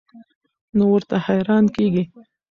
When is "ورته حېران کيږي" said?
0.93-2.03